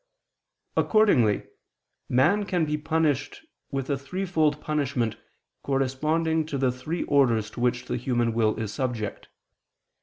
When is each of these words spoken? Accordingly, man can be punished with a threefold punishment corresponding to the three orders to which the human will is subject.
Accordingly, 0.75 1.43
man 2.09 2.45
can 2.45 2.65
be 2.65 2.75
punished 2.75 3.45
with 3.69 3.87
a 3.87 3.99
threefold 3.99 4.59
punishment 4.59 5.15
corresponding 5.61 6.43
to 6.47 6.57
the 6.57 6.71
three 6.71 7.03
orders 7.03 7.51
to 7.51 7.59
which 7.59 7.85
the 7.85 7.97
human 7.97 8.33
will 8.33 8.55
is 8.55 8.73
subject. 8.73 9.27